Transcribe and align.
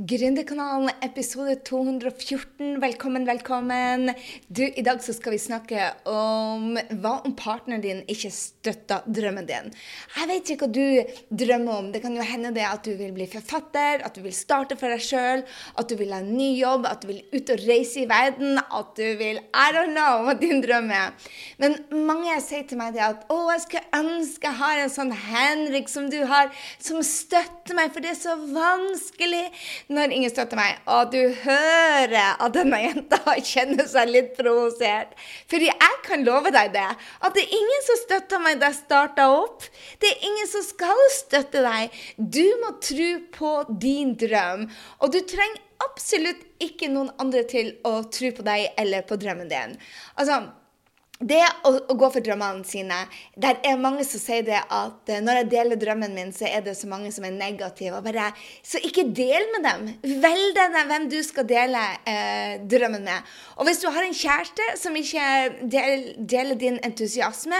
Gründerkanalen, 0.00 0.88
episode 1.02 1.56
214. 1.56 2.80
Velkommen, 2.80 3.26
velkommen. 3.26 4.14
Du, 4.48 4.62
I 4.64 4.82
dag 4.82 5.02
så 5.04 5.12
skal 5.12 5.34
vi 5.34 5.40
snakke 5.42 5.90
om 6.08 6.78
hva 7.02 7.18
om 7.28 7.34
partneren 7.36 7.82
din 7.84 8.00
ikke 8.08 8.30
støtter 8.32 9.04
drømmen 9.04 9.44
din. 9.44 9.68
Jeg 10.14 10.30
vet 10.30 10.52
ikke 10.54 10.68
hva 10.70 10.72
du 10.72 11.42
drømmer 11.42 11.82
om. 11.82 11.90
Det 11.92 12.00
kan 12.00 12.16
jo 12.16 12.24
hende 12.24 12.52
det 12.56 12.64
at 12.64 12.88
du 12.88 12.94
vil 12.96 13.12
bli 13.12 13.26
forfatter, 13.28 14.00
at 14.06 14.16
du 14.16 14.22
vil 14.24 14.32
starte 14.32 14.78
for 14.80 14.88
deg 14.88 15.04
sjøl, 15.04 15.44
at 15.76 15.92
du 15.92 15.98
vil 16.00 16.16
ha 16.16 16.22
en 16.24 16.32
ny 16.32 16.48
jobb, 16.56 16.88
at 16.88 17.04
du 17.04 17.10
vil 17.10 17.20
ut 17.36 17.52
og 17.52 17.66
reise 17.66 18.00
i 18.00 18.08
verden, 18.08 18.56
at 18.56 18.96
du 18.96 19.04
vil 19.20 19.42
I 19.52 19.68
don't 19.76 19.92
know 19.92 20.24
hva 20.24 20.36
din 20.40 20.64
drøm 20.64 20.88
er. 20.96 21.12
Men 21.60 21.76
mange 22.08 22.38
sier 22.46 22.64
til 22.64 22.80
meg 22.80 22.96
det 22.96 23.04
at 23.04 23.28
å, 23.28 23.42
jeg 23.52 23.66
skulle 23.66 24.00
ønske 24.00 24.48
jeg 24.48 24.60
har 24.64 24.80
en 24.80 24.96
sånn 24.96 25.12
Henrik 25.28 25.92
som 25.92 26.08
du 26.08 26.22
har, 26.24 26.48
som 26.80 27.04
støtter 27.04 27.76
meg, 27.76 27.92
for 27.92 28.00
det 28.00 28.14
er 28.14 28.20
så 28.22 28.40
vanskelig 28.40 29.44
når 29.90 30.12
ingen 30.14 30.30
støtter 30.30 30.58
meg, 30.58 30.78
og 30.90 31.10
du 31.10 31.18
hører 31.42 32.36
at 32.38 32.54
denne 32.54 32.78
jenta 32.78 33.34
kjenner 33.52 33.88
seg 33.90 34.12
litt 34.12 34.36
provosert. 34.38 35.16
Fordi 35.50 35.70
jeg 35.70 35.98
kan 36.06 36.22
love 36.26 36.52
deg 36.54 36.70
det, 36.76 36.86
at 36.86 37.34
det 37.36 37.42
er 37.42 37.56
ingen 37.58 37.86
som 37.88 37.98
støtter 38.04 38.42
meg 38.42 38.60
da 38.60 38.70
jeg 38.70 38.80
starta 38.82 39.26
opp. 39.34 39.66
Det 40.02 40.12
er 40.12 40.28
ingen 40.30 40.50
som 40.50 40.64
skal 40.66 41.02
støtte 41.16 41.64
deg. 41.66 41.98
Du 42.16 42.44
må 42.62 42.76
tro 42.84 43.10
på 43.34 43.56
din 43.82 44.14
drøm. 44.20 44.68
Og 45.02 45.12
du 45.14 45.20
trenger 45.26 45.66
absolutt 45.80 46.42
ikke 46.60 46.90
noen 46.92 47.10
andre 47.22 47.42
til 47.48 47.72
å 47.88 48.00
tro 48.12 48.30
på 48.36 48.46
deg 48.46 48.70
eller 48.80 49.04
på 49.08 49.18
drømmen 49.20 49.50
din. 49.50 49.78
Altså, 50.14 50.42
det 51.20 51.42
å, 51.68 51.74
å, 51.84 51.94
gå 52.00 52.08
for 52.14 52.24
drømmene 52.24 52.64
sine 52.64 52.96
Der 53.36 53.58
er 53.66 53.80
mange 53.80 54.06
som 54.08 54.22
sier 54.22 54.44
det 54.46 54.56
at 54.62 55.10
uh, 55.12 55.18
når 55.20 55.42
jeg 55.42 55.48
deler 55.52 55.80
drømmen 55.80 56.14
min, 56.16 56.30
så 56.32 56.48
er 56.48 56.64
det 56.64 56.72
så 56.78 56.88
mange 56.88 57.10
som 57.12 57.26
er 57.28 57.34
negative. 57.34 57.98
Og 57.98 58.06
bare, 58.06 58.30
så 58.64 58.80
ikke 58.84 59.04
del 59.16 59.48
med 59.52 59.66
dem. 59.68 59.88
Velg 60.22 60.54
deg 60.56 60.78
hvem 60.90 61.08
du 61.12 61.18
skal 61.26 61.46
dele 61.48 61.82
eh, 62.08 62.54
drømmen 62.70 63.04
med. 63.04 63.32
Og 63.58 63.68
hvis 63.68 63.82
du 63.82 63.88
har 63.92 64.06
en 64.06 64.16
kjæreste 64.16 64.68
som 64.80 64.96
ikke 64.96 65.26
del, 65.72 66.06
deler 66.18 66.58
din 66.60 66.78
entusiasme, 66.86 67.58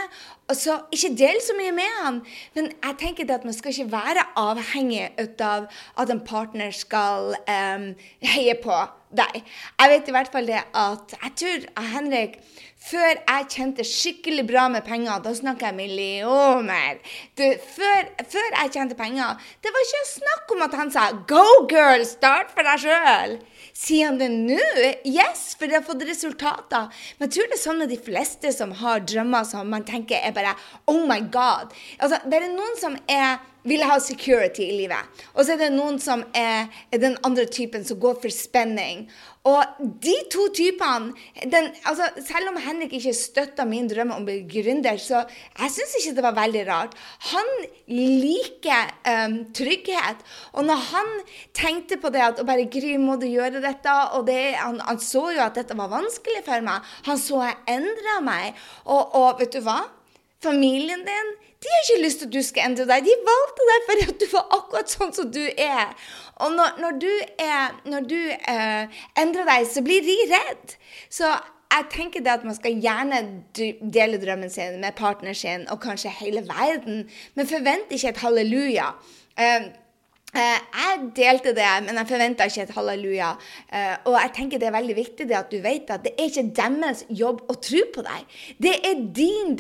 så 0.57 0.81
ikke 0.95 1.13
del 1.19 1.43
så 1.45 1.57
mye 1.59 1.75
med 1.77 1.99
han. 2.01 2.23
Men 2.57 2.71
jeg 2.73 2.99
tenker 3.03 3.29
det 3.29 3.37
at 3.41 3.47
man 3.47 3.57
skal 3.57 3.75
ikke 3.75 3.93
være 3.93 4.25
avhengig 4.41 5.11
av 5.45 5.69
at 6.01 6.15
en 6.15 6.25
partner 6.25 6.73
skal 6.75 7.35
eh, 7.45 7.93
heie 8.33 8.57
på 8.65 8.81
deg. 9.11 9.43
Jeg 9.81 9.93
vet 9.93 10.09
i 10.09 10.17
hvert 10.17 10.33
fall 10.33 10.51
det 10.51 10.63
at 10.63 11.15
jeg 11.17 11.37
tror 11.43 11.87
Henrik 11.95 12.41
før 12.81 13.19
jeg 13.19 13.47
tjente 13.53 13.85
skikkelig 13.85 14.47
bra 14.49 14.65
med 14.73 14.87
penger, 14.87 15.21
da 15.21 15.35
snakker 15.37 15.69
jeg 15.69 15.77
millioner 15.77 17.01
du, 17.37 17.45
før, 17.75 18.09
før, 18.25 18.47
jeg 18.55 18.73
tjente 18.73 18.97
penger, 18.97 19.37
det 19.61 19.73
var 19.75 19.85
ikke 19.85 20.01
snakk 20.09 20.55
om 20.55 20.65
at 20.65 20.77
han 20.79 20.93
sa 20.95 21.11
'Go, 21.29 21.45
girl, 21.69 22.05
start 22.09 22.55
for 22.55 22.65
deg 22.65 22.81
sjøl'. 22.87 23.37
Sier 23.77 24.11
han 24.11 24.19
det 24.21 24.31
nå? 24.33 24.61
Yes, 25.09 25.55
for 25.59 25.69
det 25.69 25.79
har 25.79 25.87
fått 25.87 26.03
resultater. 26.09 26.89
Men 27.19 27.29
jeg 27.29 27.37
tror 27.37 27.49
det 27.49 27.57
er 27.57 27.63
sånn 27.63 27.81
med 27.81 27.93
de 27.93 28.01
fleste 28.01 28.53
som 28.53 28.75
har 28.81 29.05
drømmer 29.05 29.47
som 29.49 29.71
man 29.73 29.87
tenker 29.89 30.21
er 30.21 30.35
bare 30.37 30.57
'Oh 30.87 31.07
my 31.09 31.21
God'. 31.33 31.73
Altså, 32.01 32.21
det 32.25 32.41
er 32.41 32.53
noen 32.53 32.77
som 32.81 32.97
er 33.09 33.39
vil 33.63 33.85
ha 33.85 33.99
security 34.01 34.65
i 34.67 34.77
livet. 34.83 35.21
Og 35.35 35.45
så 35.45 35.55
er 35.55 35.65
det 35.65 35.73
noen 35.75 35.99
som 36.03 36.23
er, 36.37 36.71
er 36.93 37.03
den 37.03 37.19
andre 37.27 37.47
typen 37.51 37.85
som 37.87 38.01
går 38.01 38.21
for 38.23 38.33
spenning. 38.33 39.07
Og 39.49 39.79
de 40.05 40.13
to 40.29 40.51
typene 40.53 41.15
den, 41.49 41.71
altså, 41.89 42.11
Selv 42.27 42.51
om 42.51 42.59
Henrik 42.61 42.93
ikke 42.99 43.15
støtta 43.17 43.65
min 43.65 43.89
drøm 43.89 44.13
om 44.13 44.21
å 44.21 44.27
bli 44.27 44.43
gründer, 44.45 44.99
så 45.01 45.23
jeg 45.57 45.73
syns 45.73 45.95
ikke 45.97 46.17
det 46.19 46.25
var 46.27 46.37
veldig 46.37 46.65
rart. 46.69 46.97
Han 47.31 47.49
liker 47.89 48.93
um, 49.09 49.39
trygghet. 49.57 50.21
Og 50.53 50.69
når 50.69 50.85
han 50.91 51.15
tenkte 51.57 51.97
på 52.01 52.13
det 52.13 52.25
at 52.27 52.45
bare 52.45 52.69
Gry, 52.71 52.97
må 53.01 53.17
du 53.21 53.27
gjøre 53.31 53.63
dette? 53.65 53.95
Og 54.19 54.29
det, 54.29 54.41
han, 54.61 54.77
han, 54.85 55.01
så 55.01 55.31
jo 55.33 55.45
at 55.47 55.57
dette 55.57 55.77
var 55.79 55.93
vanskelig 55.93 56.45
for 56.47 56.67
meg. 56.67 56.85
Han 57.09 57.21
så 57.21 57.41
jeg 57.49 57.79
endra 57.79 58.21
meg. 58.25 58.61
Og, 58.85 59.17
og 59.17 59.41
vet 59.41 59.57
du 59.57 59.65
hva? 59.65 59.81
Familien 60.45 61.03
din 61.05 61.33
de 61.61 61.69
har 61.69 61.81
ikke 61.85 62.03
lyst 62.05 62.23
til 62.23 62.29
at 62.29 62.33
du 62.33 62.43
skal 62.43 62.71
endre 62.71 62.87
deg. 62.89 63.05
De 63.05 63.15
valgte 63.27 63.65
deg 63.69 63.87
fordi 63.89 64.05
at 64.09 64.21
du 64.23 64.27
var 64.33 64.47
akkurat 64.57 64.93
sånn 64.93 65.11
som 65.13 65.27
du 65.33 65.43
er. 65.45 65.91
Og 66.41 66.55
når, 66.57 66.79
når 66.81 67.01
du, 67.03 67.11
er, 67.45 67.75
når 67.85 68.07
du 68.09 68.21
eh, 68.33 69.01
endrer 69.21 69.49
deg, 69.49 69.67
så 69.69 69.83
blir 69.85 70.01
de 70.07 70.17
redd. 70.31 70.77
Så 71.13 71.29
jeg 71.71 71.87
tenker 71.93 72.25
det 72.25 72.33
at 72.33 72.47
man 72.49 72.57
skal 72.57 72.81
gjerne 72.81 73.21
dele 73.55 74.19
drømmen 74.23 74.51
sin 74.51 74.81
med 74.81 74.97
partneren 74.99 75.37
sin 75.37 75.69
og 75.71 75.83
kanskje 75.85 76.15
hele 76.23 76.43
verden, 76.49 77.05
men 77.37 77.51
forvent 77.51 77.93
ikke 77.93 78.15
et 78.15 78.25
halleluja. 78.25 78.89
Eh, 79.37 79.69
jeg 80.35 80.99
delte 81.17 81.53
det, 81.57 81.67
men 81.87 81.97
jeg 81.99 82.09
forventa 82.11 82.47
ikke 82.47 82.63
et 82.63 82.75
halleluja. 82.77 83.31
Eh, 83.73 83.95
og 84.07 84.17
jeg 84.19 84.33
tenker 84.37 84.61
det 84.63 84.69
er 84.69 84.77
veldig 84.77 84.97
viktig 84.97 85.27
det 85.27 85.39
at 85.39 85.51
du 85.51 85.59
vet 85.65 85.91
at 85.91 86.05
det 86.05 86.13
er 86.15 86.31
ikke 86.31 86.45
deres 86.57 87.03
jobb 87.09 87.43
å 87.51 87.57
tro 87.59 87.83
på 87.95 88.05
deg. 88.07 88.37
Det 88.63 88.75
er 88.87 89.03
din 89.17 89.57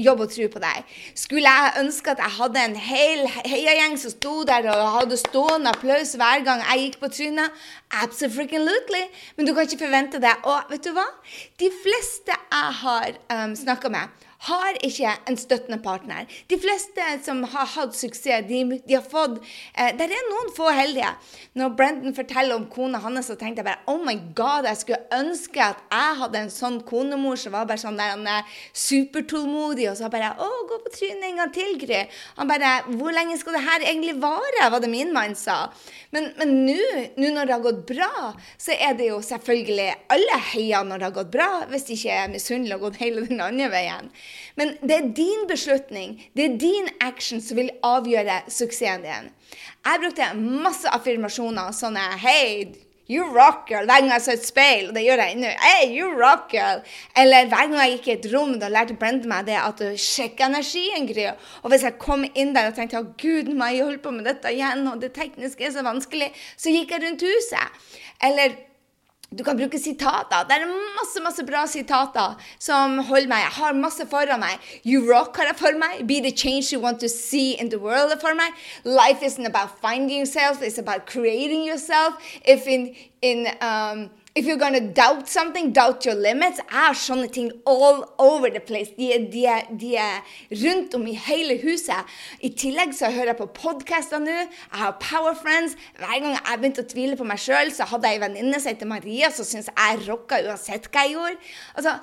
jobb 0.00 0.24
å 0.24 0.28
tro 0.30 0.48
på 0.54 0.62
deg. 0.62 0.94
Skulle 1.18 1.52
jeg 1.52 1.84
ønske 1.84 2.14
at 2.14 2.22
jeg 2.24 2.36
hadde 2.38 2.64
en 2.64 2.78
hel 2.80 3.26
heiagjeng 3.44 3.98
som 4.00 4.14
sto 4.14 4.34
der 4.48 4.70
og 4.72 4.86
hadde 4.96 5.20
stående 5.20 5.74
applaus 5.74 6.16
hver 6.16 6.46
gang 6.48 6.64
jeg 6.64 6.86
gikk 6.86 7.00
på 7.02 7.12
trynet? 7.18 7.60
Absolutely. 8.00 9.04
Men 9.36 9.48
du 9.48 9.54
kan 9.54 9.68
ikke 9.68 9.84
forvente 9.84 10.22
det. 10.22 10.32
Og 10.48 10.72
vet 10.72 10.86
du 10.86 10.94
hva? 10.96 11.06
De 11.60 11.68
fleste 11.82 12.32
jeg 12.32 12.74
har 12.80 13.16
um, 13.32 13.54
snakka 13.58 13.90
med, 13.92 14.28
har 14.48 14.78
ikke 14.86 15.12
en 15.28 15.36
støttende 15.36 15.80
partner. 15.84 16.28
De 16.48 16.56
fleste 16.60 17.06
som 17.24 17.42
har 17.52 17.68
hatt 17.74 17.96
suksess, 17.96 18.46
de, 18.48 18.62
de 18.86 18.96
har 18.96 19.04
fått 19.04 19.38
eh, 19.74 19.90
Det 19.96 20.06
er 20.06 20.28
noen 20.30 20.52
få 20.56 20.70
heldige. 20.72 21.10
Når 21.58 21.74
Brendan 21.76 22.16
forteller 22.16 22.56
om 22.56 22.64
kona 22.72 23.02
hans, 23.04 23.28
så 23.28 23.36
tenkte 23.36 23.60
jeg 23.60 23.68
bare 23.68 23.84
Oh 23.90 24.00
my 24.04 24.16
God, 24.36 24.68
jeg 24.70 24.80
skulle 24.80 25.02
ønske 25.16 25.60
at 25.64 25.82
jeg 25.92 26.18
hadde 26.22 26.44
en 26.44 26.52
sånn 26.54 26.80
konemor 26.88 27.36
som 27.40 27.54
var 27.56 27.68
bare 27.68 27.82
sånn 27.82 28.00
der, 28.00 28.14
han 28.14 28.26
er 28.30 28.48
supertålmodig, 28.72 29.90
og 29.90 29.98
så 30.00 30.10
bare 30.12 30.32
Å, 30.40 30.48
gå 30.70 30.80
på 30.86 30.94
trynet 30.94 31.28
en 31.28 31.42
gang 31.42 31.54
til, 31.54 31.76
Gry. 31.80 32.04
Han 32.38 32.50
bare 32.50 32.72
Hvor 32.88 33.14
lenge 33.14 33.38
skal 33.40 33.58
det 33.58 33.64
her 33.66 33.86
egentlig 33.90 34.16
vare? 34.22 34.68
var 34.70 34.80
det 34.80 34.90
min 34.92 35.12
mann 35.12 35.34
sa. 35.36 35.70
Men 36.14 36.32
nå, 36.38 36.76
når 37.20 37.46
det 37.46 37.54
har 37.54 37.64
gått 37.64 37.84
bra, 37.88 38.32
så 38.60 38.74
er 38.74 38.96
det 38.98 39.10
jo 39.10 39.20
selvfølgelig 39.24 39.88
Alle 40.14 40.40
heier 40.52 40.86
når 40.86 41.00
det 41.00 41.08
har 41.08 41.16
gått 41.20 41.32
bra, 41.34 41.50
hvis 41.70 41.86
de 41.88 41.96
ikke 41.98 42.16
er 42.22 42.32
misunnelige 42.32 42.78
og 42.78 42.88
gått 42.88 43.00
hele 43.02 43.26
den 43.28 43.42
andre 43.44 43.68
veien. 43.72 44.10
Men 44.58 44.76
det 44.82 44.96
er 44.96 45.08
din 45.16 45.46
beslutning, 45.48 46.18
det 46.36 46.44
er 46.44 46.60
din 46.60 46.90
action 47.00 47.40
som 47.40 47.60
vil 47.60 47.72
avgjøre 47.86 48.42
suksessen 48.48 49.06
din. 49.06 49.32
Jeg 49.86 50.02
brukte 50.02 50.30
masse 50.36 50.88
affirmasjoner 50.92 51.74
sånne 51.74 52.04
Hei, 52.20 52.68
you 53.10 53.24
rock, 53.34 53.66
girl. 53.68 53.88
Hver 53.88 54.04
gang 54.04 54.12
jeg 54.12 54.22
så 54.22 54.34
et 54.36 54.46
speil, 54.46 54.88
og 54.88 54.94
det 54.94 55.02
gjør 55.02 55.22
jeg 55.24 55.34
ennå. 55.34 55.50
Hey, 55.64 55.90
you 55.96 56.12
rock, 56.14 56.46
girl. 56.52 56.82
Eller 57.18 57.48
hver 57.50 57.66
gang 57.66 57.76
jeg 57.80 57.96
gikk 57.96 58.08
i 58.08 58.14
et 58.14 58.28
rom, 58.34 58.54
da 58.62 58.70
lærte 58.70 58.96
Brenda 59.00 59.30
meg 59.30 59.48
det 59.50 59.58
at 59.58 59.82
du 59.82 59.98
sjekker 59.98 60.46
energien, 60.46 61.08
Gry. 61.10 61.26
Og 61.64 61.72
hvis 61.72 61.86
jeg 61.88 61.98
kom 62.02 62.24
inn 62.30 62.54
der 62.54 62.70
og 62.70 62.78
tenkte 62.78 63.02
å 63.02 63.10
gud, 63.18 63.50
må 63.50 63.72
jeg 63.72 63.86
holde 63.88 64.02
på 64.04 64.14
med 64.14 64.28
dette 64.30 64.54
igjen, 64.54 64.86
og 64.92 65.02
det 65.02 65.14
tekniske 65.16 65.66
er 65.66 65.74
så 65.74 65.86
vanskelig, 65.86 66.30
så 66.60 66.74
gikk 66.74 66.94
jeg 66.94 67.06
rundt 67.06 67.26
huset. 67.26 67.80
Eller 68.30 68.54
du 69.38 69.44
kan 69.44 69.56
bruke 69.56 69.78
sitater. 69.78 70.42
Det 70.48 70.56
er 70.58 70.66
masse 70.96 71.20
masse 71.22 71.44
bra 71.46 71.62
sitater 71.70 72.34
som 72.58 72.98
holder 72.98 73.30
meg. 73.30 73.44
Jeg 73.44 73.54
har 73.60 73.76
masse 73.78 74.06
foran 74.10 74.42
meg. 74.42 74.58
You 74.84 75.04
rock 75.06 75.36
har 75.38 75.52
jeg 75.52 75.58
for 75.60 75.78
meg. 75.78 76.02
Be 76.08 76.18
the 76.20 76.32
change 76.34 76.72
you 76.72 76.80
want 76.82 77.00
to 77.00 77.08
see 77.08 77.52
in 77.52 77.70
the 77.70 77.78
world 77.78 78.16
for 78.20 78.34
meg. 78.34 78.52
Life 78.84 79.22
isn't 79.22 79.46
about 79.46 79.78
finding 79.80 80.18
yourself, 80.18 80.62
it's 80.62 80.78
about 80.78 81.06
creating 81.06 81.64
yourself. 81.64 82.14
If 82.44 82.66
in, 82.66 82.94
in 83.22 83.46
um, 83.60 84.10
If 84.32 84.46
you're 84.46 84.56
gonna 84.56 84.80
doubt 84.80 85.28
something, 85.28 85.72
doubt 85.72 86.04
your 86.06 86.14
limits. 86.14 86.60
er 86.70 86.94
sånne 86.94 87.32
ting 87.34 87.50
all 87.66 88.04
over 88.16 88.48
the 88.48 88.60
place. 88.60 88.92
De, 88.94 89.08
de, 89.32 89.42
de, 89.80 89.96
er 89.96 90.22
rundt 90.62 90.94
om 90.94 91.06
i 91.10 91.16
hele 91.18 91.56
huset. 91.64 92.06
I 92.38 92.52
tillegg 92.54 92.94
så 92.94 93.10
hører 93.10 93.32
jeg 93.32 93.40
på 93.40 93.48
podkaster 93.56 94.22
nå. 94.22 94.36
Jeg 94.46 94.78
har 94.84 94.94
Power 95.02 95.34
Friends. 95.34 95.74
Hver 95.98 96.22
gang 96.22 96.36
jeg 96.36 96.60
begynte 96.62 96.84
å 96.86 96.90
tvile 96.92 97.18
på 97.18 97.26
meg 97.26 97.42
sjøl, 97.42 97.74
så 97.74 97.88
hadde 97.90 98.06
jeg 98.06 98.20
ei 98.20 98.22
venninne 98.22 98.60
som 98.62 98.70
heter 98.70 98.92
Maria, 98.92 99.32
som 99.34 99.48
syntes 99.48 99.72
jeg 99.74 100.04
rocka 100.06 100.38
uansett 100.46 100.86
hva 100.86 101.04
jeg 101.08 101.16
gjorde. 101.16 101.50
Altså, 101.74 101.96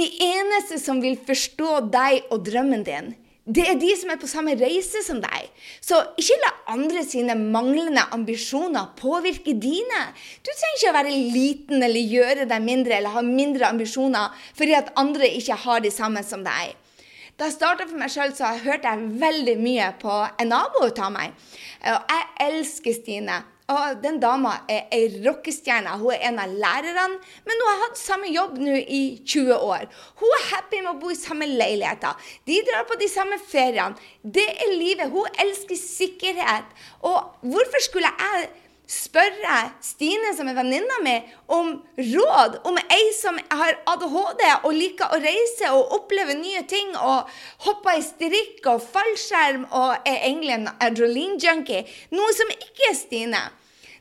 de 0.00 0.08
eneste 0.24 0.80
som 0.80 1.04
vil 1.04 1.20
forstå 1.20 1.82
deg 1.92 2.32
og 2.32 2.46
drømmen 2.48 2.88
din, 2.88 3.12
det 3.42 3.64
er 3.66 3.78
de 3.80 3.88
som 3.98 4.10
er 4.12 4.20
på 4.22 4.28
samme 4.30 4.52
reise 4.54 5.00
som 5.02 5.18
deg. 5.22 5.48
Så 5.82 5.98
ikke 6.20 6.36
la 6.44 6.50
andre 6.76 7.02
sine 7.02 7.34
manglende 7.34 8.04
ambisjoner 8.14 8.92
påvirke 8.98 9.56
dine. 9.58 10.02
Du 10.46 10.50
trenger 10.52 10.76
ikke 10.78 10.92
å 10.92 10.96
være 10.98 11.16
liten 11.34 11.82
eller 11.82 12.12
gjøre 12.14 12.46
deg 12.50 12.62
mindre 12.62 13.00
eller 13.00 13.16
ha 13.16 13.24
mindre 13.26 13.66
ambisjoner 13.66 14.30
fordi 14.54 14.76
at 14.78 14.92
andre 15.00 15.26
ikke 15.40 15.58
har 15.64 15.82
de 15.82 15.90
samme 15.90 16.22
som 16.26 16.46
deg. 16.46 16.76
Da 17.34 17.48
jeg 17.48 17.56
starta 17.56 17.88
for 17.88 17.98
meg 17.98 18.12
sjøl, 18.12 18.30
hørte 18.62 18.92
jeg 18.92 19.10
veldig 19.18 19.56
mye 19.58 19.90
på 19.98 20.20
en 20.38 20.52
nabo 20.52 20.86
av 20.86 21.10
meg. 21.10 21.34
Og 21.82 22.14
jeg 22.14 22.28
elsker 22.46 22.94
Stine. 22.94 23.40
Og 23.70 24.00
den 24.02 24.18
dama 24.22 24.56
er 24.70 24.88
ei 24.92 25.20
rockestjerne. 25.22 25.94
Hun 26.00 26.12
er 26.14 26.24
en 26.28 26.40
av 26.42 26.50
lærerne, 26.50 27.18
men 27.46 27.60
hun 27.62 27.68
har 27.70 27.84
hatt 27.84 28.00
samme 28.00 28.30
jobb 28.32 28.58
nå 28.58 28.74
i 28.82 29.02
20 29.22 29.54
år. 29.54 29.86
Hun 30.18 30.34
er 30.38 30.48
happy 30.50 30.80
med 30.82 30.90
å 30.94 30.98
bo 31.02 31.12
i 31.14 31.18
samme 31.18 31.46
leiligheter. 31.46 32.18
De 32.48 32.58
drar 32.66 32.88
på 32.90 32.98
de 33.00 33.08
samme 33.12 33.38
feriene. 33.46 33.94
Det 34.22 34.48
er 34.50 34.74
livet. 34.74 35.12
Hun 35.14 35.40
elsker 35.44 35.78
sikkerhet. 35.78 36.74
Og 37.06 37.46
hvorfor 37.46 37.86
skulle 37.86 38.10
jeg 38.10 38.50
spørre 38.90 39.58
Stine, 39.84 40.32
som 40.36 40.48
er 40.50 40.56
venninna 40.56 40.98
mi, 41.04 41.14
om 41.52 41.72
råd 41.96 42.58
om 42.68 42.78
ei 42.82 43.08
som 43.16 43.38
har 43.50 43.78
ADHD 43.94 44.44
og 44.64 44.70
liker 44.76 45.14
å 45.14 45.20
reise 45.22 45.70
og 45.72 45.94
oppleve 45.98 46.36
nye 46.38 46.64
ting 46.68 46.92
og 46.98 47.30
hoppe 47.66 47.96
i 47.98 48.04
strikk 48.04 48.66
og 48.72 48.84
fallskjerm 48.84 49.66
og 49.70 49.96
er 50.08 50.20
egentlig 50.26 50.56
en 50.58 50.70
adrenaline-junkie. 50.74 51.86
Noe 52.14 52.36
som 52.36 52.52
ikke 52.58 52.90
er 52.90 52.98
Stine. 52.98 53.42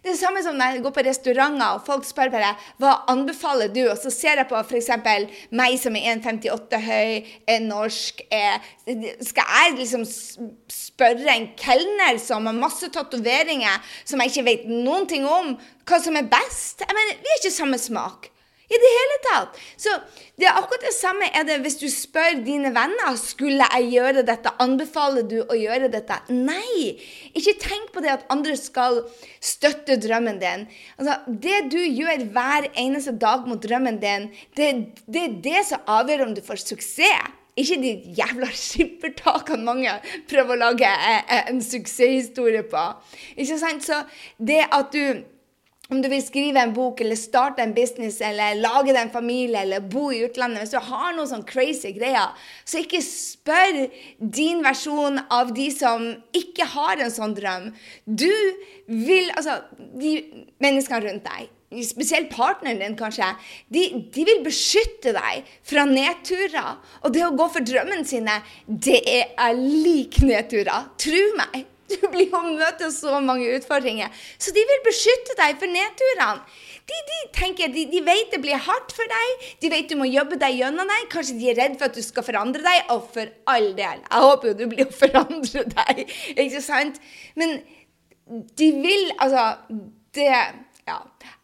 Det 0.01 0.09
er 0.09 0.15
det 0.15 0.19
samme 0.23 0.41
som 0.41 0.55
når 0.57 0.71
jeg 0.73 0.81
går 0.81 0.93
på 0.95 1.01
restauranter 1.05 1.75
og 1.75 1.83
folk 1.85 2.05
spør 2.09 2.31
bare 2.33 2.55
hva 2.81 2.95
anbefaler 3.11 3.69
du, 3.69 3.83
og 3.91 3.99
så 4.01 4.09
ser 4.09 4.39
jeg 4.41 4.49
på 4.49 4.57
f.eks. 4.57 4.89
meg 5.53 5.75
som 5.77 5.97
er 5.99 6.07
1,58 6.15 6.79
høy, 6.87 7.19
er 7.45 7.61
norsk 7.67 8.23
er, 8.33 8.57
Skal 9.21 9.45
jeg 9.45 9.77
liksom 9.77 10.07
spørre 10.09 11.35
en 11.35 11.51
kelner 11.53 12.17
som 12.17 12.49
har 12.49 12.57
masse 12.57 12.89
tatoveringer, 12.89 13.77
som 14.01 14.25
jeg 14.25 14.33
ikke 14.33 14.47
vet 14.49 14.67
noen 14.73 15.05
ting 15.05 15.29
om, 15.29 15.53
hva 15.85 16.01
som 16.01 16.17
er 16.17 16.25
best? 16.33 16.81
Jeg 16.81 16.97
mener, 16.97 17.21
Vi 17.21 17.35
har 17.35 17.43
ikke 17.43 17.57
samme 17.59 17.77
smak 17.77 18.30
i 18.71 18.79
det 18.83 18.91
hele 18.95 19.17
tatt. 19.25 19.57
Så 19.79 19.93
det 20.39 20.47
er 20.47 20.57
akkurat 20.57 20.85
det 20.85 20.93
samme 20.95 21.27
er 21.35 21.45
det 21.47 21.59
hvis 21.65 21.79
du 21.81 21.87
spør 21.91 22.39
dine 22.45 22.71
venner 22.75 23.17
skulle 23.19 23.67
jeg 23.75 23.89
gjøre 23.95 24.23
dette, 24.27 24.53
anbefaler 24.63 25.27
du 25.27 25.37
å 25.43 25.57
gjøre 25.57 25.91
dette? 25.91 26.21
Nei! 26.31 26.95
Ikke 27.37 27.57
tenk 27.61 27.91
på 27.95 28.03
det 28.03 28.13
at 28.15 28.25
andre 28.33 28.55
skal 28.59 29.01
støtte 29.43 29.99
drømmen 30.01 30.39
din. 30.41 30.65
Altså, 30.97 31.19
det 31.27 31.59
du 31.73 31.79
gjør 31.81 32.25
hver 32.31 32.71
eneste 32.79 33.13
dag 33.19 33.45
mot 33.49 33.61
drømmen 33.61 33.99
din, 34.01 34.31
det, 34.57 34.71
det 35.05 35.27
er 35.27 35.37
det 35.43 35.67
som 35.69 35.93
avgjør 35.99 36.27
om 36.29 36.35
du 36.37 36.43
får 36.45 36.63
suksess. 36.63 37.37
Ikke 37.59 37.75
de 37.81 37.91
jævla 38.15 38.47
skippertakene 38.63 39.65
mange 39.67 39.97
prøver 40.31 40.55
å 40.55 40.61
lage 40.69 40.87
en 41.41 41.59
suksesshistorie 41.63 42.63
på. 42.71 42.85
Ikke 43.35 43.59
sant? 43.59 43.83
Så 43.83 43.99
det 44.39 44.63
at 44.71 44.95
du 44.95 45.23
om 45.91 46.01
du 46.01 46.07
vil 46.11 46.23
skrive 46.23 46.61
en 46.61 46.73
bok 46.73 47.01
eller 47.03 47.19
starte 47.19 47.63
en 47.63 47.73
business 47.75 48.21
eller 48.23 48.59
lage 48.61 48.93
deg 48.93 49.01
en 49.03 49.13
familie 49.13 49.59
eller 49.65 49.83
bo 49.83 50.07
i 50.13 50.23
utlandet, 50.25 50.63
hvis 50.63 50.75
du 50.75 50.79
har 50.87 51.11
noen 51.15 51.29
sånn 51.29 51.47
crazy 51.47 51.91
greier, 51.97 52.31
så 52.63 52.79
ikke 52.79 53.01
spør 53.03 53.81
din 54.19 54.63
versjon 54.63 55.19
av 55.27 55.51
de 55.55 55.67
som 55.75 56.07
ikke 56.37 56.69
har 56.77 57.03
en 57.03 57.11
sånn 57.11 57.35
drøm. 57.37 57.71
Du 58.05 58.31
vil 58.87 59.29
Altså, 59.31 59.61
de 59.97 60.17
menneskene 60.61 61.05
rundt 61.05 61.27
deg 61.27 61.49
spesielt 61.87 62.27
partneren 62.33 62.81
din, 62.81 62.97
kanskje, 62.99 63.29
de, 63.71 63.85
de, 64.11 64.25
vil 64.27 64.41
beskytte 64.43 65.13
deg 65.15 65.47
fra 65.63 65.85
nedturer. 65.87 66.81
Og 67.05 67.15
det 67.15 67.23
å 67.23 67.31
gå 67.37 67.47
for 67.53 67.63
drømmene 67.63 68.03
sine, 68.07 68.41
det 68.67 68.99
er 69.07 69.55
lik 69.55 70.19
nedturer. 70.25 70.91
Tro 70.99 71.21
meg. 71.39 71.70
Du 71.91 72.07
blir 72.13 72.29
jo 72.31 72.41
møter 72.45 72.91
så 72.93 73.19
mange 73.23 73.49
utfordringer. 73.57 74.11
Så 74.41 74.53
de 74.55 74.63
vil 74.67 74.83
beskytte 74.85 75.35
deg 75.39 75.57
for 75.61 75.71
nedturene. 75.71 76.45
De, 76.91 76.97
de, 77.07 77.17
tenker, 77.35 77.71
de, 77.71 77.85
de, 77.91 78.01
vet 78.03 78.33
det 78.33 78.41
blir 78.43 78.59
hardt 78.59 78.91
for 78.95 79.07
deg, 79.07 79.43
de 79.61 79.69
vet 79.71 79.91
du 79.91 79.95
må 79.99 80.07
jobbe 80.09 80.39
deg 80.41 80.57
gjennom 80.59 80.89
deg. 80.89 81.05
Kanskje 81.13 81.37
de 81.39 81.51
er 81.51 81.59
redd 81.59 81.77
for 81.79 81.87
at 81.87 81.97
du 81.97 82.03
skal 82.03 82.25
forandre 82.25 82.63
deg, 82.65 82.89
og 82.91 83.05
for 83.13 83.31
all 83.53 83.69
del. 83.77 84.01
Jeg 84.01 84.25
håper 84.25 84.51
jo 84.51 84.57
du 84.59 84.65
blir 84.73 84.89
å 84.89 84.95
forandre 85.03 85.63
deg, 85.75 86.01
ikke 86.35 86.63
sant? 86.65 86.99
Men 87.39 87.59
de 88.59 88.73
vil 88.81 89.07
altså 89.19 89.55
Det 90.15 90.27
Ja. 90.87 90.97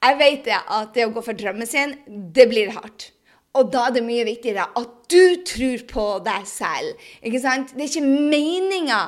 Jeg 0.03 0.17
vet 0.19 0.47
det 0.47 0.57
at 0.57 0.95
det 0.95 1.05
å 1.05 1.11
gå 1.13 1.21
for 1.23 1.38
drømmen 1.38 1.69
sin, 1.69 1.94
det 2.35 2.47
blir 2.49 2.73
hardt. 2.75 3.11
Og 3.57 3.69
da 3.73 3.88
er 3.88 3.95
det 3.95 4.05
mye 4.05 4.25
viktigere 4.27 4.65
at 4.77 4.95
du 5.11 5.44
tror 5.47 5.83
på 5.89 6.05
deg 6.25 6.47
selv. 6.49 7.05
Ikke 7.25 7.41
sant? 7.41 7.73
Det 7.73 7.85
er 7.85 7.91
ikke 7.91 8.31
meninga 8.33 9.01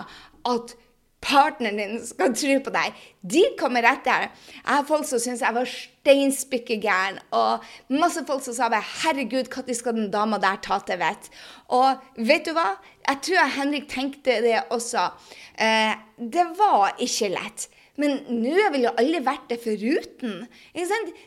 at 0.49 0.75
partneren 1.21 1.77
din 1.77 1.97
skal 2.05 2.33
tro 2.35 2.57
på 2.63 2.73
deg. 2.73 2.99
De 3.21 3.43
kommer 3.59 3.85
etter. 3.89 4.29
Jeg 4.59 4.69
har 4.69 4.87
folk 4.87 5.07
som 5.07 5.21
syns 5.21 5.43
jeg 5.43 5.55
var 5.55 5.67
steinspikkegæren, 5.69 7.19
og 7.35 7.65
masse 7.91 8.23
folk 8.27 8.43
som 8.43 8.53
sa 8.55 8.69
'herregud, 8.69 9.49
når 9.51 9.75
skal 9.75 9.93
den 9.93 10.11
dama 10.11 10.37
der 10.37 10.57
ta 10.61 10.79
til 10.79 10.97
vett?' 10.97 11.29
Og 11.69 11.97
vet 12.17 12.45
du 12.45 12.53
hva? 12.53 12.77
Jeg 13.07 13.17
tror 13.21 13.49
Henrik 13.57 13.89
tenkte 13.89 14.41
det 14.41 14.63
også. 14.69 15.11
Eh, 15.59 15.95
det 16.17 16.45
var 16.57 16.95
ikke 16.99 17.29
lett. 17.29 17.69
Men 17.99 18.21
nå 18.31 18.53
ville 18.71 18.87
jo 18.87 18.95
alle 19.01 19.19
vært 19.25 19.49
det 19.51 19.59
foruten. 19.63 20.45
Det, 20.73 20.85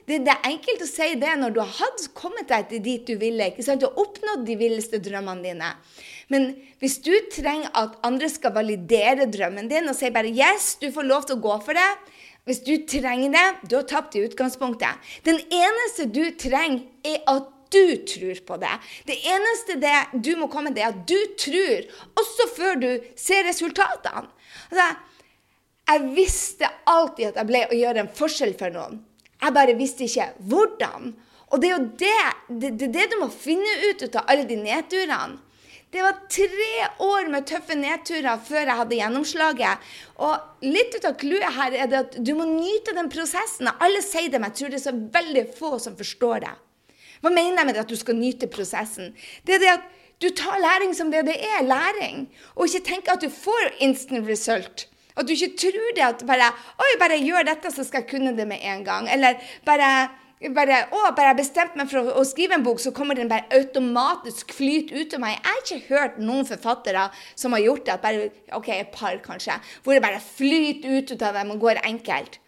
det, 0.09 0.33
er 0.33 0.49
enkelt 0.49 0.85
å 0.85 0.89
si 0.89 1.11
det 1.21 1.35
når 1.41 1.57
du 1.57 1.61
har 1.61 2.07
kommet 2.17 2.49
deg 2.49 2.71
til 2.71 2.83
dit 2.85 3.05
du 3.07 3.19
ville. 3.21 3.51
ikke 3.51 3.67
sant? 3.67 3.85
Har 3.85 4.01
oppnådd 4.01 4.47
de 4.49 4.57
villeste 4.61 5.03
drømmene 5.05 5.45
dine. 5.45 5.75
Men 6.33 6.53
hvis 6.81 6.97
du 7.05 7.13
trenger 7.35 7.69
at 7.77 7.99
andre 8.07 8.31
skal 8.33 8.55
validere 8.57 9.29
drømmen 9.29 9.69
din 9.69 9.91
og 9.91 9.99
si 9.99 10.09
bare 10.11 10.33
'yes, 10.33 10.79
du 10.81 10.89
får 10.93 11.09
lov 11.09 11.27
til 11.29 11.37
å 11.37 11.45
gå 11.45 11.59
for 11.67 11.77
det', 11.77 11.99
hvis 12.49 12.63
du 12.67 12.75
trenger 12.91 13.31
det, 13.31 13.49
du 13.71 13.77
har 13.77 13.87
tapt 13.87 14.17
i 14.17 14.25
utgangspunktet. 14.27 14.99
Den 15.23 15.39
eneste 15.39 16.09
du 16.11 16.25
trenger, 16.35 16.89
er 17.05 17.21
at 17.31 17.51
du 17.73 17.97
tror 18.07 18.41
på 18.47 18.57
det. 18.61 18.73
Det 19.07 19.17
eneste 19.31 19.79
det 19.81 20.23
du 20.25 20.35
må 20.37 20.49
komme 20.51 20.73
til, 20.75 20.83
er 20.83 20.91
at 20.93 21.07
du 21.09 21.19
tror, 21.39 21.87
også 22.19 22.49
før 22.57 22.81
du 22.83 22.91
ser 23.17 23.47
resultatene. 23.47 24.27
Altså, 24.71 24.89
jeg 25.93 26.15
visste 26.17 26.69
alltid 26.89 27.31
at 27.31 27.41
jeg 27.41 27.49
ble 27.49 27.63
å 27.69 27.79
gjøre 27.79 28.05
en 28.05 28.13
forskjell 28.17 28.55
for 28.59 28.75
noen. 28.75 29.01
Jeg 29.43 29.57
bare 29.57 29.79
visste 29.79 30.07
ikke 30.07 30.33
hvordan. 30.51 31.13
Og 31.53 31.61
det 31.61 31.69
er 31.69 31.75
jo 31.75 31.87
det, 32.01 32.19
det, 32.49 32.71
det, 32.81 32.91
det 32.95 33.09
du 33.13 33.19
må 33.21 33.29
finne 33.33 33.73
ut 33.89 34.05
av 34.09 34.29
alle 34.31 34.47
de 34.49 34.57
nedturene. 34.61 35.41
Det 35.93 36.01
var 36.01 36.23
tre 36.33 36.87
år 37.05 37.27
med 37.29 37.45
tøffe 37.45 37.75
nedturer 37.77 38.39
før 38.41 38.63
jeg 38.63 38.77
hadde 38.79 38.97
gjennomslaget. 38.97 39.89
Og 40.25 40.65
litt 40.65 40.95
ut 40.97 41.05
av 41.05 41.19
clouet 41.21 41.53
her 41.53 41.75
er 41.77 41.91
det 41.91 41.99
at 41.99 42.15
du 42.17 42.31
må 42.39 42.47
nyte 42.49 42.95
den 42.97 43.11
prosessen. 43.13 43.69
Alle 43.69 44.01
sier 44.01 44.31
det, 44.33 44.41
men 44.41 44.49
jeg 44.49 44.57
tror 44.63 44.73
det 44.73 44.79
er 44.79 44.87
så 44.87 44.95
veldig 45.19 45.43
få 45.59 45.75
som 45.85 45.99
forstår 45.99 46.47
det. 46.47 46.55
Hva 47.21 47.35
mener 47.35 47.61
jeg 47.61 47.69
med 47.69 47.77
det 47.77 47.85
at 47.85 47.93
du 47.93 47.99
skal 48.01 48.17
nyte 48.17 48.49
prosessen? 48.49 49.13
Det 49.45 49.59
er 49.59 49.61
det 49.61 49.75
at 49.75 49.85
du 50.25 50.31
tar 50.39 50.63
læring 50.65 50.97
som 50.97 51.13
det 51.13 51.27
det 51.29 51.37
er, 51.45 51.61
læring. 51.67 52.25
Og 52.57 52.71
ikke 52.71 52.87
tenker 52.89 53.13
at 53.13 53.21
du 53.21 53.29
får 53.29 53.77
instant 53.85 54.25
result. 54.25 54.87
At 55.17 55.29
du 55.29 55.35
ikke 55.35 55.55
tror 55.67 55.95
det 55.97 56.07
at 56.07 56.27
bare 56.29 56.51
Oi, 56.81 56.91
bare 57.01 57.21
gjør 57.21 57.47
dette, 57.51 57.73
så 57.75 57.85
skal 57.85 58.05
jeg 58.05 58.11
kunne 58.15 58.35
det 58.37 58.49
med 58.49 58.65
en 58.65 58.85
gang. 58.87 59.09
Eller 59.13 59.41
bare 59.67 59.93
bare, 60.51 60.79
å, 60.91 61.03
bare 61.15 61.33
jeg 61.33 61.39
bestemte 61.39 61.79
meg 61.79 61.91
for 61.91 62.03
å, 62.03 62.15
å, 62.19 62.25
skrive 62.27 62.57
en 62.57 62.65
bok, 62.67 62.81
så 62.83 62.91
kommer 62.95 63.19
den 63.19 63.31
bare 63.31 63.47
automatisk 63.55 64.55
flyte 64.57 64.97
ut 64.97 65.15
av 65.15 65.23
meg. 65.23 65.37
Jeg 65.37 65.47
har 65.47 65.61
ikke 65.63 65.95
hørt 65.95 66.17
noen 66.23 66.49
forfattere 66.49 67.05
som 67.39 67.55
har 67.55 67.63
gjort 67.63 67.87
det, 67.87 67.99
bare, 68.03 68.31
ok, 68.59 68.73
et 68.75 68.95
par 68.95 69.21
kanskje, 69.23 69.59
hvor 69.85 69.95
det 69.95 70.03
bare 70.05 70.23
flyter 70.23 70.99
ut 70.99 71.15
av 71.21 71.39
dem 71.39 71.55
og 71.55 71.63
går 71.63 71.83
enkelt. 71.87 72.41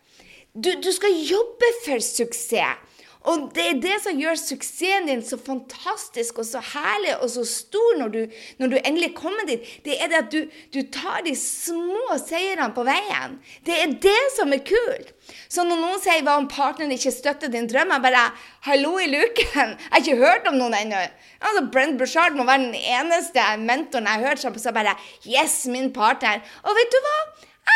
Du, 0.54 0.70
du 0.78 0.90
skal 0.94 1.14
jobbe 1.18 1.70
for 1.84 2.02
suksess. 2.02 2.82
Og 3.24 3.46
det 3.56 3.64
er 3.64 3.78
det 3.80 3.94
som 4.04 4.18
gjør 4.20 4.36
suksessen 4.36 5.06
din 5.08 5.22
så 5.24 5.38
fantastisk 5.40 6.42
og 6.42 6.46
så 6.48 6.60
herlig 6.74 7.14
og 7.16 7.30
så 7.32 7.44
stor 7.48 7.96
når 8.00 8.10
du, 8.12 8.20
når 8.60 8.72
du 8.72 8.76
endelig 8.82 9.14
kommer 9.16 9.46
dit. 9.48 9.64
Det 9.84 9.96
er 9.96 10.10
det 10.12 10.18
at 10.18 10.32
du, 10.32 10.42
du, 10.74 10.80
tar 10.92 11.22
de 11.24 11.32
små 11.38 12.18
seirene 12.20 12.68
på 12.76 12.84
veien. 12.84 13.38
Det 13.64 13.78
er 13.80 13.94
det 14.04 14.18
som 14.36 14.52
er 14.52 14.60
kult. 14.68 15.14
Så 15.48 15.64
når 15.64 15.80
noen 15.80 16.02
sier 16.04 16.24
hva 16.26 16.36
om 16.36 16.50
partneren 16.52 16.92
ikke 16.92 17.14
støtter 17.14 17.52
din 17.52 17.68
drøm, 17.70 17.94
jeg 17.96 18.04
bare 18.04 18.26
Hallo 18.68 18.98
i 19.00 19.08
luken! 19.08 19.72
Jeg 19.72 19.90
har 19.94 20.02
ikke 20.02 20.20
hørt 20.20 20.50
om 20.50 20.60
noen 20.60 20.76
ennå. 20.76 21.00
Altså, 21.44 21.64
Brent 21.72 21.98
Bushard 22.00 22.36
må 22.36 22.44
være 22.48 22.68
den 22.68 22.76
eneste 22.76 23.44
mentoren 23.64 24.08
jeg 24.08 24.20
har 24.20 24.28
hørt 24.28 24.44
som 24.44 24.76
bare 24.76 24.96
Yes, 25.24 25.64
min 25.64 25.92
partner. 25.96 26.44
Og 26.64 26.76
vet 26.76 26.92
du 26.92 27.00
hva? 27.04 27.18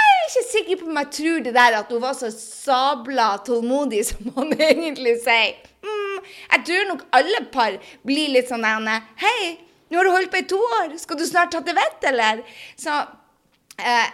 Er 0.09 0.27
ikke 0.29 0.45
sikker 0.51 0.81
på 0.81 0.91
om 0.91 0.99
jeg 1.01 1.11
tror 1.17 1.45
det 1.47 1.55
der 1.57 1.79
at 1.79 1.93
hun 1.93 2.03
var 2.03 2.17
så 2.19 2.29
sabla 2.35 3.29
tålmodig 3.47 4.03
som 4.11 4.33
hun 4.37 4.53
egentlig 4.53 5.17
sier. 5.25 5.57
Mm, 5.85 6.19
jeg 6.53 6.65
tror 6.69 6.89
nok 6.91 7.05
alle 7.17 7.43
par 7.55 7.79
blir 8.07 8.35
litt 8.35 8.51
sånn 8.51 8.67
der 8.67 9.07
Hei, 9.23 9.57
nå 9.89 10.01
har 10.01 10.09
du 10.09 10.15
holdt 10.15 10.33
på 10.33 10.43
i 10.43 10.49
to 10.49 10.59
år. 10.83 10.97
Skal 11.01 11.21
du 11.21 11.25
snart 11.29 11.53
ta 11.55 11.63
til 11.65 11.77
vett, 11.79 12.03
eller? 12.11 12.43
Så 12.77 12.97
eh, 13.81 14.09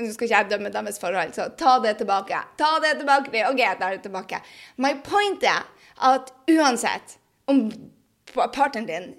Nå 0.00 0.08
skal 0.14 0.24
ikke 0.24 0.38
jeg 0.38 0.48
dømme 0.48 0.70
deres 0.72 0.96
forhold, 1.00 1.34
så 1.36 1.50
ta 1.60 1.74
det 1.84 1.98
tilbake. 2.00 2.38
Ta 2.56 2.78
det 2.80 2.94
tilbake. 3.02 3.42
OK, 3.50 3.58
jeg 3.60 3.76
tar 3.80 3.92
det 3.92 4.00
tilbake. 4.06 4.38
My 4.80 4.94
point 5.04 5.44
er 5.44 5.66
at 6.08 6.32
uansett 6.48 7.18
om 7.52 7.66
partneren 8.32 8.88
din 8.88 9.10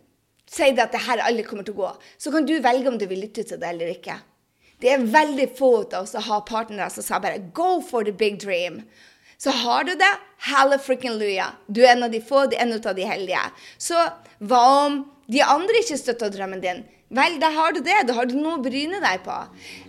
sier 0.49 0.77
at 0.81 0.93
det 0.93 1.03
her 1.05 1.21
alle 1.25 1.45
kommer 1.45 1.65
til 1.65 1.77
å 1.77 1.83
gå, 1.83 1.91
så 2.17 2.33
kan 2.33 2.45
du 2.49 2.55
velge 2.61 2.89
om 2.89 2.97
du 2.97 3.05
vil 3.09 3.21
lytte 3.25 3.45
til 3.45 3.61
det 3.61 3.69
eller 3.69 3.93
ikke. 3.93 4.17
Det 4.81 4.91
er 4.91 5.05
veldig 5.13 5.47
få 5.57 5.71
av 5.83 6.03
oss 6.03 6.13
som 6.15 6.23
har 6.23 6.45
partnere 6.47 6.89
som 6.89 7.03
sa 7.03 7.19
bare 7.19 7.39
'go 7.53 7.81
for 7.81 8.03
the 8.03 8.11
big 8.11 8.39
dream'. 8.39 8.83
Så 9.37 9.49
har 9.49 9.83
du 9.83 9.95
det, 9.95 10.13
halla 10.37 10.77
frikken 10.79 11.17
luja. 11.19 11.45
Du 11.67 11.81
er 11.83 11.91
en 11.91 12.03
av 12.03 12.11
de 12.11 12.21
få, 12.21 12.45
du 12.45 12.55
er 12.55 12.61
en 12.61 12.73
av 12.73 12.95
de 12.95 13.03
heldige. 13.03 13.41
Så 13.77 13.95
hva 14.39 14.85
om 14.85 15.11
de 15.27 15.41
andre 15.41 15.81
ikke 15.81 15.97
støtter 15.97 16.29
drømmen 16.29 16.61
din? 16.61 16.83
Vel, 17.13 17.35
da 17.37 17.51
har 17.53 17.75
du 17.75 17.81
det. 17.85 17.99
Da 18.07 18.15
har 18.17 18.25
du 18.25 18.33
noe 18.39 18.57
å 18.57 18.63
bryne 18.63 18.97
deg 19.03 19.21
på. 19.25 19.35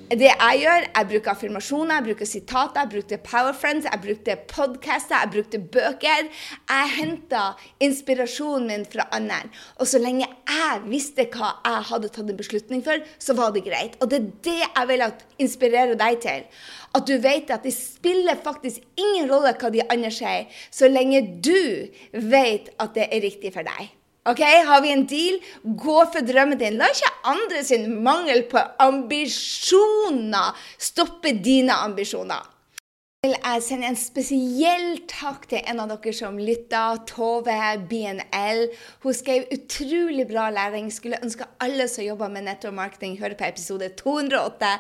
Det 0.05 0.29
jeg 0.29 0.59
gjør, 0.61 0.85
jeg 0.85 1.09
bruker 1.09 1.33
affirmasjoner, 1.33 1.95
jeg 1.95 2.05
bruker 2.11 2.29
sitater, 2.29 2.83
jeg 2.83 2.91
brukte 2.93 3.19
Powerfriends, 3.25 3.87
jeg 3.89 4.03
brukte 4.03 4.35
podcaster, 4.51 5.23
jeg 5.23 5.33
brukte 5.33 5.61
bøker. 5.73 6.29
Jeg 6.69 6.91
henter 6.99 7.65
inspirasjonen 7.87 8.69
min 8.69 8.85
fra 8.93 9.09
andre. 9.17 9.41
Og 9.81 9.89
så 9.89 10.03
lenge 10.03 10.29
jeg 10.29 10.85
visste 10.85 11.25
hva 11.33 11.55
jeg 11.65 11.89
hadde 11.95 12.13
tatt 12.13 12.29
en 12.29 12.43
beslutning 12.43 12.85
for, 12.85 13.01
så 13.17 13.39
var 13.41 13.57
det 13.57 13.65
greit. 13.71 13.97
Og 14.05 14.13
det 14.13 14.21
er 14.21 14.31
det 14.45 14.61
jeg 14.61 14.93
vil 14.93 15.09
inspirere 15.49 15.99
deg 16.05 16.21
til. 16.29 16.47
At 16.95 17.09
du 17.09 17.17
vet 17.25 17.57
at 17.57 17.65
det 17.65 17.73
spiller 17.73 18.45
faktisk 18.45 18.85
ingen 19.01 19.33
rolle 19.33 19.57
hva 19.57 19.73
de 19.73 19.87
andre 19.89 20.13
sier, 20.13 20.53
så 20.69 20.93
lenge 20.93 21.25
du 21.41 21.89
vet 22.13 22.69
at 22.77 22.93
det 23.01 23.09
er 23.09 23.25
riktig 23.25 23.57
for 23.57 23.65
deg. 23.65 23.95
Ok, 24.25 24.41
Har 24.41 24.81
vi 24.81 24.93
en 24.93 25.07
deal? 25.07 25.39
Gå 25.63 25.99
for 26.13 26.25
drømmen 26.25 26.59
din. 26.59 26.79
La 26.81 26.89
ikke 26.89 27.13
andre 27.29 27.61
sin 27.65 27.91
mangel 28.05 28.47
på 28.49 28.63
ambisjoner 28.81 30.57
stoppe 30.81 31.35
dine 31.45 31.77
ambisjoner 31.85 32.54
jeg 33.33 33.63
sende 33.65 33.89
en 33.89 33.97
spesiell 33.97 34.99
takk 35.09 35.47
til 35.49 35.63
en 35.71 35.79
av 35.81 35.89
dere 35.89 36.13
som 36.13 36.37
lytta, 36.37 36.83
Tove 37.09 37.55
BNL. 37.89 38.59
Hun 39.01 39.17
skrev 39.17 39.47
utrolig 39.55 40.27
bra 40.29 40.51
læring. 40.53 40.91
Skulle 40.93 41.21
ønske 41.25 41.47
alle 41.65 41.87
som 41.89 42.05
jobber 42.05 42.29
med 42.29 42.45
nettopp 42.45 42.75
marketing, 42.77 43.15
hører 43.21 43.37
på 43.39 43.47
episode 43.47 43.89
208 43.97 44.73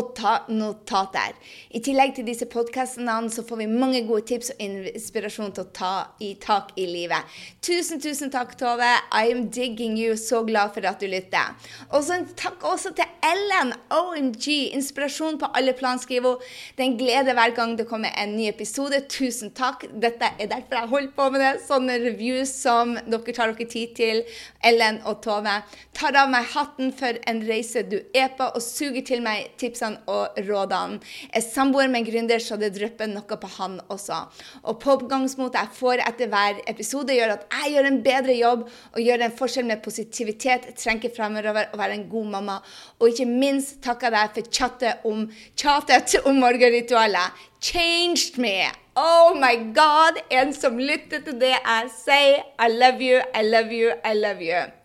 og 0.00 0.08
ta 0.18 0.32
notater. 0.50 1.36
I 1.70 1.82
tillegg 1.84 2.16
til 2.16 2.26
disse 2.26 2.48
podkastene 2.50 3.30
så 3.30 3.44
får 3.46 3.60
vi 3.60 3.68
mange 3.70 4.02
gode 4.08 4.26
tips 4.32 4.50
og 4.56 4.64
inspirasjon 4.66 5.54
til 5.54 5.66
å 5.66 5.72
ta 5.76 5.92
i 6.18 6.32
tak 6.42 6.74
i 6.80 6.88
livet. 6.90 7.38
Tusen, 7.62 8.02
tusen 8.02 8.34
takk, 8.34 8.56
Tove. 8.58 8.90
I 9.12 9.30
am 9.30 9.46
digging 9.54 9.94
you. 10.00 10.16
Så 10.18 10.42
glad 10.48 10.74
for 10.74 10.90
at 10.90 10.98
du 10.98 11.06
lytter. 11.06 11.54
Og 11.92 12.02
så 12.02 12.18
en 12.18 12.26
takk 12.34 12.66
også 12.66 12.96
til 12.98 13.06
Ellen. 13.30 13.76
OMG. 13.94 14.74
Inspirasjon 14.74 15.38
på 15.38 15.52
alle 15.54 15.76
plan, 15.78 16.02
skriver 16.02 16.34
hun. 16.34 16.52
Det 16.74 16.82
er 16.82 16.90
en 16.90 16.98
glede 16.98 17.38
hver 17.38 17.54
gang 17.54 17.78
det 17.78 17.91
komme 17.92 18.08
en 18.16 18.36
ny 18.36 18.46
episode. 18.48 19.02
Tusen 19.12 19.52
takk. 19.56 19.84
Dette 20.00 20.30
er 20.40 20.48
derfor 20.50 20.78
jeg 20.78 20.90
holder 20.92 21.12
på 21.16 21.26
med 21.34 21.42
det. 21.44 21.50
Sånne 21.66 21.98
reviews 22.00 22.52
som 22.62 22.94
dere 22.96 23.34
tar 23.36 23.52
dere 23.52 23.68
tid 23.68 23.92
til, 23.98 24.22
Ellen 24.64 25.00
og 25.08 25.20
Tove. 25.24 25.58
Tar 25.96 26.16
av 26.16 26.30
meg 26.32 26.48
hatten 26.54 26.92
for 26.96 27.18
en 27.28 27.42
reise 27.44 27.84
du 27.84 27.98
er 28.16 28.30
på, 28.38 28.48
og 28.48 28.64
suger 28.64 29.04
til 29.08 29.20
meg 29.24 29.52
tipsene 29.60 30.00
og 30.10 30.38
rådene. 30.46 31.02
Jeg 31.34 31.46
samboer 31.50 31.90
med 31.92 32.02
en 32.02 32.08
gründer, 32.08 32.40
så 32.40 32.56
det 32.60 32.72
drypper 32.78 33.10
noe 33.12 33.38
på 33.42 33.52
han 33.58 33.78
også. 33.92 34.22
Og 34.64 34.80
pågangsmotet 34.82 35.60
jeg 35.60 35.76
får 35.76 36.04
etter 36.06 36.32
hver 36.32 36.62
episode, 36.72 37.12
gjør 37.16 37.36
at 37.36 37.46
jeg 37.58 37.76
gjør 37.76 37.90
en 37.90 38.02
bedre 38.06 38.38
jobb 38.38 38.66
og 38.70 39.00
gjør 39.04 39.26
en 39.26 39.36
forskjell 39.36 39.68
med 39.68 39.84
positivitet, 39.84 40.70
trenger 40.80 41.12
fremover 41.12 41.68
og 41.68 41.80
være 41.82 41.98
en 41.98 42.08
god 42.08 42.32
mamma. 42.38 42.58
Og 43.00 43.12
ikke 43.12 43.28
minst 43.28 43.82
takker 43.84 44.14
deg 44.14 44.36
for 44.38 44.52
chattet 44.60 45.08
om, 45.08 45.26
chattet 45.58 46.16
om 46.24 46.40
morgenritualet 46.40 47.50
changed 47.62 48.38
me. 48.38 48.66
Oh 48.96 49.34
my 49.34 49.72
God! 49.72 50.18
En 50.30 50.52
som 50.52 50.78
lytter 50.78 51.22
til 51.24 51.40
det 51.40 51.54
jeg 51.54 51.90
sier. 51.94 52.44
I 52.58 52.68
love 52.68 53.00
you, 53.00 53.22
I 53.34 53.42
love 53.46 53.72
you, 53.72 53.94
I 54.04 54.14
love 54.14 54.42
you. 54.42 54.81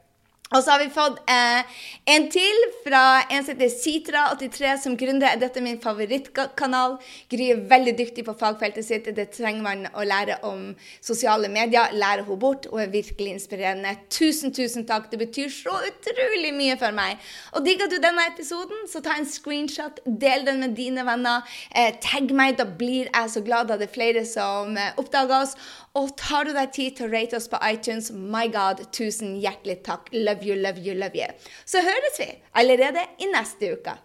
Og 0.56 0.63
så 0.63 0.72
har 0.72 0.80
vi 0.80 0.92
fått 0.94 1.18
eh, 1.27 1.80
en 2.13 2.27
til 2.32 2.62
fra 2.86 3.01
en 3.27 3.44
som 3.44 3.51
heter 3.51 3.74
Sitra83, 3.74 4.75
som 4.80 4.96
gründer. 5.00 5.36
Dette 5.42 5.60
er 5.60 5.66
min 5.66 5.80
favorittkanal. 5.84 6.96
Gry 7.32 7.50
er 7.51 7.66
veldig 7.68 7.94
dyktig 7.98 8.24
på 8.27 8.36
fagfeltet 8.39 8.88
sitt. 8.88 9.10
Det 9.18 9.27
trenger 9.36 9.66
man 9.66 9.84
å 9.92 10.06
lære 10.08 10.39
om 10.48 10.70
sosiale 11.04 11.51
medier. 11.51 11.92
Lære 11.92 12.24
henne 12.24 12.39
bort. 12.39 12.70
Hun 12.72 12.86
er 12.86 12.94
virkelig 12.94 13.34
inspirerende. 13.36 13.98
Tusen, 14.13 14.54
tusen 14.56 14.88
takk. 14.88 15.10
Det 15.12 15.20
betyr 15.20 15.51
så 15.51 15.75
utrolig 15.89 16.54
mye 16.56 16.80
for 16.80 16.96
meg. 16.96 17.20
Og 17.58 17.68
digger 17.68 17.92
du 17.92 17.98
denne 18.00 18.30
episoden, 18.32 18.88
så 18.88 19.04
ta 19.04 19.18
en 19.18 19.27
screenshot. 19.27 20.00
Del 20.08 20.48
den 20.48 20.63
med 20.63 20.77
dine 20.80 21.04
venner. 21.08 21.44
Eh, 21.75 21.92
tagg 22.04 22.32
meg. 22.32 22.56
Da 22.62 22.70
blir 22.70 23.12
jeg 23.12 23.36
så 23.36 23.44
glad 23.44 23.68
da 23.68 23.75
det 23.75 23.89
er 23.89 23.96
flere 24.00 24.24
som 24.27 24.80
eh, 24.80 24.96
oppdager 24.96 25.42
oss. 25.42 25.58
Og 25.98 26.12
tar 26.20 26.46
du 26.46 26.54
deg 26.54 26.74
tid 26.75 26.98
til 26.98 27.08
å 27.08 27.13
rate 27.13 27.39
oss 27.39 27.48
på 27.50 27.60
iTunes, 27.66 28.12
my 28.13 28.46
God, 28.54 28.84
tusen 28.94 29.38
hjertelig 29.42 29.80
takk. 29.88 30.12
Love 30.13 30.46
you, 30.46 30.58
love 30.60 30.84
you, 30.84 30.94
love 30.94 31.18
you. 31.18 31.30
Så 31.66 31.82
høres 31.82 32.20
vi 32.22 32.30
allerede 32.62 33.08
i 33.24 33.32
neste 33.32 33.74
uke. 33.74 33.96